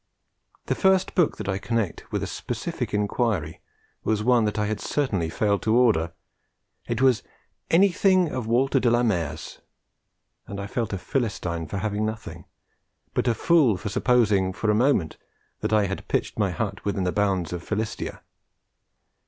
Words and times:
The 0.65 0.73
first 0.73 1.13
book 1.13 1.37
that 1.37 1.47
I 1.47 1.59
connect 1.59 2.11
with 2.11 2.23
a 2.23 2.25
specific 2.25 2.91
inquiry 2.91 3.61
was 4.03 4.23
one 4.23 4.45
that 4.45 4.57
I 4.57 4.65
had 4.65 4.79
certainly 4.79 5.29
failed 5.29 5.61
to 5.61 5.75
order. 5.77 6.11
It 6.87 7.03
was 7.03 7.21
'anything 7.69 8.27
of 8.29 8.47
Walter 8.47 8.79
de 8.79 8.89
la 8.89 9.03
Mare's'; 9.03 9.59
and 10.47 10.59
I 10.59 10.65
felt 10.65 10.91
a 10.91 10.97
Philistine 10.97 11.67
for 11.67 11.77
having 11.77 12.03
nothing, 12.03 12.45
but 13.13 13.27
a 13.27 13.35
fool 13.35 13.77
for 13.77 13.89
supposing 13.89 14.53
for 14.53 14.71
a 14.71 14.73
moment 14.73 15.17
that 15.59 15.71
I 15.71 15.85
had 15.85 16.07
pitched 16.07 16.39
my 16.39 16.49
hut 16.49 16.83
within 16.83 17.03
the 17.03 17.11
boundaries 17.11 17.53
of 17.53 17.61
Philistia. 17.61 18.23